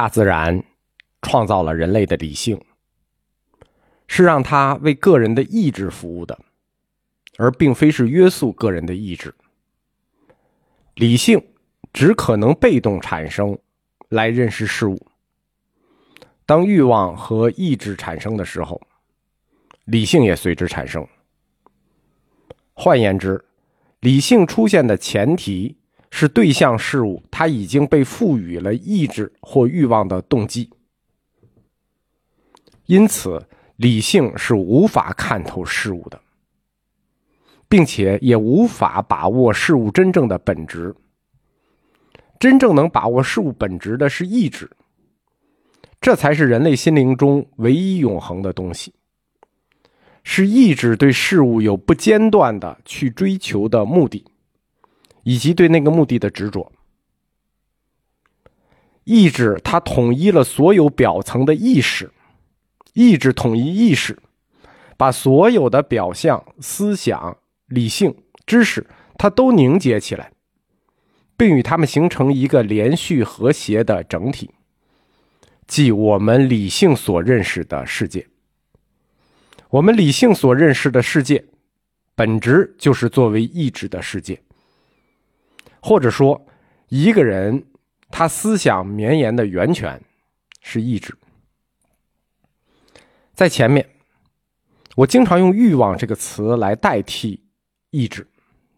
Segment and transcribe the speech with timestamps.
[0.00, 0.64] 大自然
[1.20, 2.58] 创造了人类的理性，
[4.06, 6.40] 是让他为个人的意志服务的，
[7.36, 9.34] 而并非是约束个人的意志。
[10.94, 11.52] 理性
[11.92, 13.58] 只可能被动产生，
[14.08, 15.06] 来认识事物。
[16.46, 18.80] 当欲望和意志产生的时候，
[19.84, 21.06] 理性也随之产生。
[22.72, 23.44] 换言之，
[24.00, 25.76] 理性出现的前提
[26.10, 30.68] 是对象事物它已经被赋予了意志或欲望的动机，
[32.86, 36.20] 因此理性是无法看透事物的，
[37.68, 40.94] 并且也无法把握事物真正的本质。
[42.38, 44.70] 真正能把握事物本质的是意志。
[46.00, 48.94] 这才是人类心灵中唯一永恒的东西，
[50.24, 54.24] 是意志对事物有不间断的去追求的目的，
[55.22, 56.70] 以及对那个目的的执着。
[59.04, 62.12] 意志它统一了所有表层的意识，
[62.92, 64.18] 意志统一意识，
[64.96, 67.36] 把所有的表象、思想、
[67.66, 68.14] 理性、
[68.46, 68.86] 知识，
[69.16, 70.30] 它都凝结起来，
[71.36, 74.50] 并与它们形成一个连续和谐的整体。
[75.66, 78.26] 即我们理性所认识的世界，
[79.70, 81.44] 我们理性所认识的世界，
[82.14, 84.40] 本质就是作为意志的世界。
[85.80, 86.46] 或者说，
[86.88, 87.66] 一个人
[88.10, 90.00] 他思想绵延的源泉
[90.60, 91.16] 是意志。
[93.34, 93.88] 在前面，
[94.96, 97.42] 我经常用“欲望”这个词来代替
[97.90, 98.26] 意志，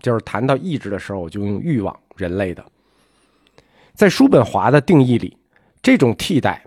[0.00, 1.98] 就是谈到意志的时候，我就用欲望。
[2.16, 2.64] 人类的，
[3.92, 5.36] 在叔本华的定义里，
[5.82, 6.62] 这种替代。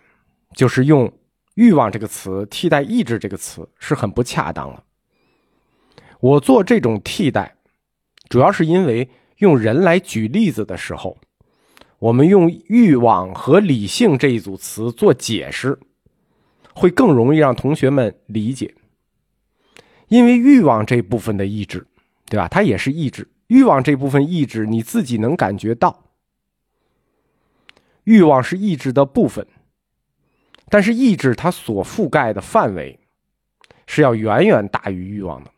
[0.56, 1.12] 就是用
[1.54, 4.84] “欲望”这个词替代“意志”这个词是很不恰当的。
[6.20, 7.56] 我做这种替代，
[8.30, 11.18] 主要是因为用人来举例子的时候，
[11.98, 15.80] 我们用“欲望”和“理性”这一组词做解释，
[16.74, 18.74] 会更容易让同学们理解。
[20.10, 21.88] 因为欲望这部分的意志，
[22.26, 22.48] 对吧？
[22.48, 23.30] 它也是意志。
[23.48, 26.04] 欲望这部分意志，你自己能感觉到，
[28.04, 29.48] 欲望是意志的部分。
[30.68, 33.00] 但是意志它所覆盖的范围，
[33.88, 35.52] 是要远远大于欲望的。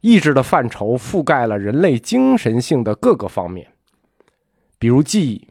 [0.00, 3.72] 意志的范畴覆盖了人类精神性的各个方面，
[4.78, 5.48] 比如记忆，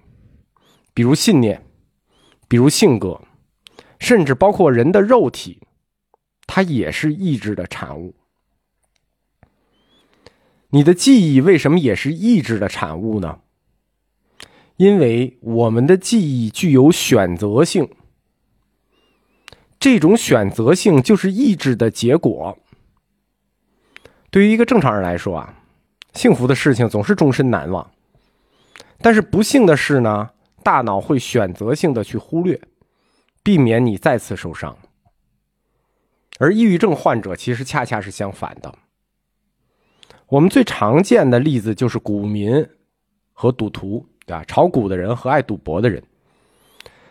[0.94, 1.64] 比如信念，
[2.48, 3.22] 比如性格，
[4.00, 5.62] 甚至包括人的肉体，
[6.48, 8.16] 它也是意志的产物。
[10.72, 13.42] 你的记忆为什么也是意志的产物呢？
[14.78, 17.90] 因为我们的记忆具有选择性。
[19.80, 22.58] 这种选择性就是意志的结果。
[24.32, 25.54] 对于一个正常人来说啊，
[26.14, 27.90] 幸福的事情总是终身难忘，
[29.00, 30.30] 但是不幸的是呢，
[30.64, 32.60] 大脑会选择性的去忽略，
[33.42, 34.78] 避免你再次受伤。
[36.38, 38.74] 而抑郁症患者其实恰恰是相反的。
[40.28, 42.66] 我们最常见的例子就是股民
[43.34, 44.44] 和赌徒，对吧？
[44.46, 46.02] 炒股的人和爱赌博的人。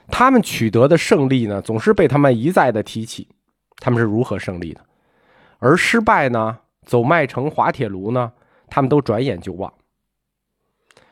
[0.07, 3.29] 他们取得的胜利呢，总是被他们一再的提起，
[3.81, 4.81] 他们是如何胜利的；
[5.59, 8.33] 而失败呢，走麦城滑铁卢呢，
[8.67, 9.71] 他们都转眼就忘。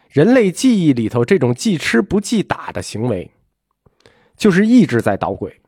[0.09, 3.31] 人类记忆里头这种记吃不记打的行为，
[4.39, 5.61] 就是意志在捣鬼。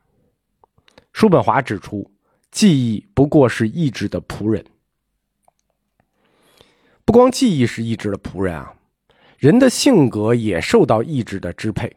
[1.13, 2.11] 叔本华指出，
[2.51, 4.65] 记忆不过是意志的仆人。
[7.05, 8.75] 不光记忆是意志的仆人啊，
[9.37, 11.95] 人的性格也受到意志的支配。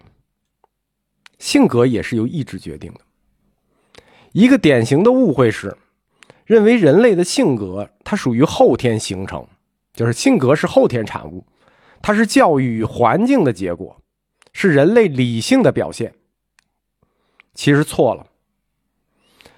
[1.40, 3.00] 性格也是由意志决定的。
[4.34, 5.74] 一个典型的误会是，
[6.52, 9.48] 认为人类的性格它属于后天形成，
[9.94, 11.46] 就是性格是后天产物，
[12.02, 13.96] 它是教育与环境的结果，
[14.52, 16.14] 是人类理性的表现。
[17.54, 18.28] 其实错了。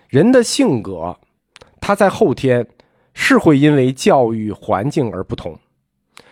[0.07, 1.17] 人的性格，
[1.81, 2.67] 它在后天
[3.15, 5.57] 是会因为教育环境而不同，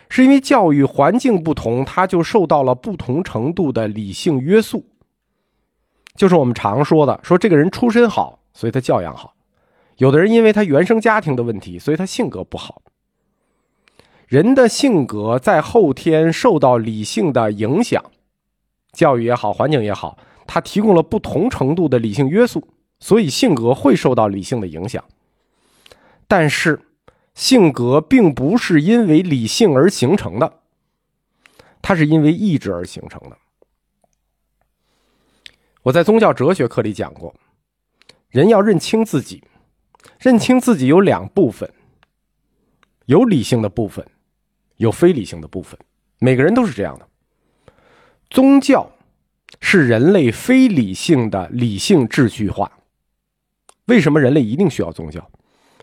[0.10, 4.86] 是因为教育环境不同，它就受到了不同程度的理性约束。
[6.16, 9.34] 就是我们常说的，说这个人出身好，所以他教养好；
[10.02, 12.82] 有的人因为他原生家庭的问题，所以他性格不好。
[14.26, 18.04] 人的性格在后天受到理性的影响，
[18.94, 20.18] 教育也好，环境也好，
[20.48, 22.68] 它提供了不同程度的理性约束，
[23.00, 25.04] 所以性格会受到理性的影响。
[26.28, 26.82] 但是，
[27.36, 30.62] 性格并不是因为理性而形成的，
[31.80, 33.38] 它是因为意志而形成的。
[35.84, 37.36] 我在宗教哲学课里讲过，
[38.30, 39.44] 人要认清自己，
[40.20, 41.70] 认清自己有两部分，
[43.06, 44.06] 有理性的部分，
[44.78, 45.80] 有非理性的部分。
[46.20, 47.08] 每个人都是这样的。
[48.30, 48.92] 宗教
[49.60, 52.72] 是人类非理性的理性秩序化。
[53.86, 55.30] 为什么人类一定需要宗教？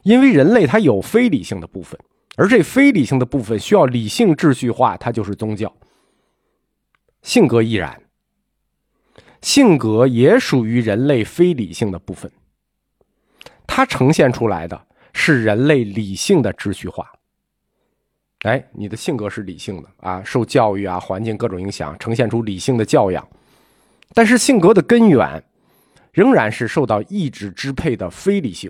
[0.04, 1.98] 因为人类它有非理性的部分，
[2.36, 5.74] 而这非理性的部分需要理性秩序化，它就是宗教。
[7.22, 8.00] 性格亦然，
[9.42, 12.30] 性格也属于人类非理性的部分，
[13.78, 17.08] 它呈现出来的是人类理性的秩序化。
[18.40, 23.24] 哎，你的性格是理性的啊，受教育啊、环境各种影响，呈现出理性的教养。
[24.14, 25.44] 但是性格的根源，
[26.10, 28.68] 仍然是受到意志支配的非理性。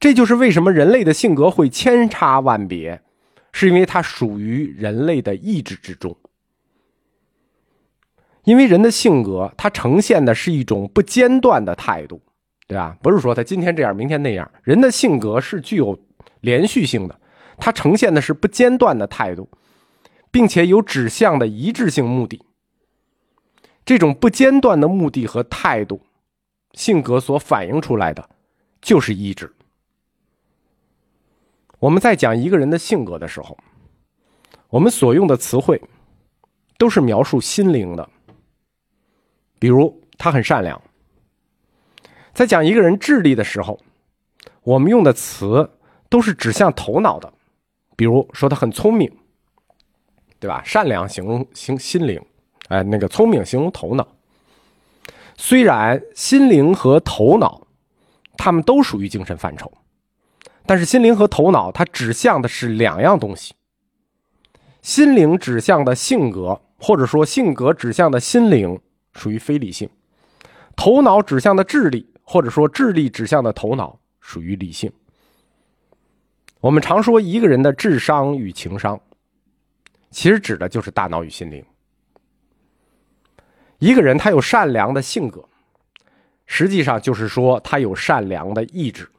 [0.00, 3.00] 这就是为什么人类的性格会千差万别，
[3.52, 6.16] 是因为它属于人类的意志之中。
[8.42, 12.20] 因为人的性格，它呈现的是一种不间断的态度，
[12.66, 12.96] 对吧？
[13.02, 14.50] 不是说他今天这样，明天那样。
[14.62, 15.98] 人的性格是具有
[16.40, 17.20] 连续性的。
[17.56, 19.48] 它呈现的是不间断的态度，
[20.32, 22.42] 并且有指向的一致性目的。
[23.84, 26.00] 这种不间断的目的和态度，
[26.72, 28.28] 性格所反映出来的
[28.80, 29.52] 就是意志。
[31.78, 33.56] 我们在讲一个人的性格的时候，
[34.68, 35.80] 我们所用的词汇
[36.76, 38.08] 都是描述心灵的，
[39.60, 40.80] 比如他很善良。
[42.34, 43.78] 在讲一个人智力的时候，
[44.64, 45.70] 我们用的词
[46.08, 47.32] 都是指向头脑的。
[47.96, 49.08] 比如说他很聪明，
[50.40, 50.60] 对吧？
[50.64, 52.20] 善良形容心心灵，
[52.68, 54.08] 哎，那个聪明形容头脑。
[55.36, 57.68] 虽然心灵和头脑，
[58.36, 59.72] 他们都属于精神范畴，
[60.66, 63.54] 但是心灵和头脑它指向的是两样东西。
[64.82, 68.80] 心灵指向的性格，或者说性格指向的心灵，
[69.12, 69.88] 属于非理性；
[70.74, 74.90] 头脑指向的智力，或者说智力指向的头脑，属于理性。
[76.60, 78.98] 我们常说一个人的智商与情商，
[80.10, 81.64] 其实指的就是大脑与心灵。
[83.78, 85.46] 一个人他有善良的性格，
[86.46, 89.10] 实际上就是说他有善良的意志。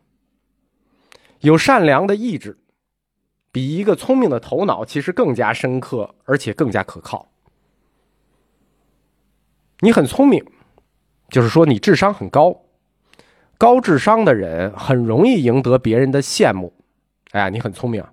[1.41, 2.57] 有善良的意志，
[3.51, 7.29] 比一个聪明的头脑其实更加深刻，而且更加可靠。
[9.81, 10.43] 你很聪明，
[11.29, 12.64] 就是说你智商很高。
[13.57, 16.73] 高智商的人很容易赢得别人的羡慕。
[17.31, 18.05] 哎呀，你很聪明，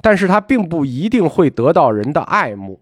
[0.00, 2.80] 但是他并不一定会得到人的爱慕，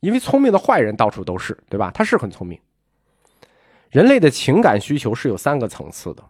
[0.00, 1.90] 因为聪明的坏人到处都是，对吧？
[1.90, 2.58] 他是很聪明。
[3.90, 6.22] 人类的情感需求是有三个层次的：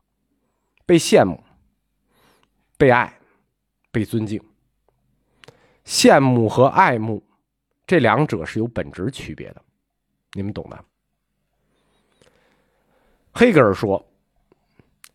[0.87, 1.43] 被羡慕、
[2.77, 3.13] 被爱、
[3.91, 4.41] 被尊敬。
[5.85, 7.23] 羡慕和爱慕
[7.87, 9.63] 这两者是有本质区别的，
[10.33, 10.85] 你们懂的。
[13.33, 14.08] 黑格尔说。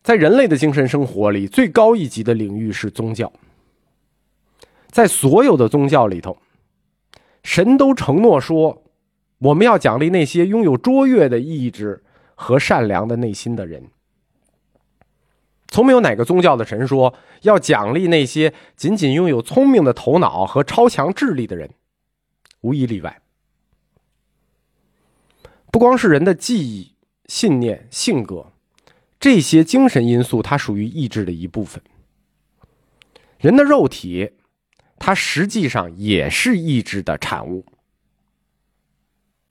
[0.04, 3.32] 在人类的精神生活里，最高一级的领域是宗教。
[4.92, 6.38] 在所有的宗教里头，
[7.42, 8.84] 神都承诺说，
[9.40, 12.04] 我们要奖励那些拥有卓越的意志
[12.36, 13.90] 和善良的内心的人。
[15.68, 21.72] 从没有哪个宗教的神说要奖励那些仅仅拥有聪明的头脑和超强智力的人，
[22.62, 23.22] 无一例外。
[25.72, 26.92] 不光是人的记忆、
[27.26, 28.53] 信念、性格。
[29.24, 31.82] 这些精神因素，它属于意志的一部分。
[33.40, 34.32] 人的肉体，
[35.00, 37.66] 它实际上也是意志的产物。